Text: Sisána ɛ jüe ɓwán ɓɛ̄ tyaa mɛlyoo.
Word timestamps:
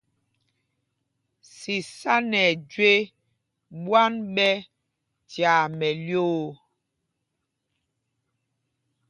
Sisána 1.55 2.39
ɛ 2.49 2.51
jüe 2.71 2.93
ɓwán 3.83 4.13
ɓɛ̄ 4.35 4.53
tyaa 5.29 5.63
mɛlyoo. 5.77 6.39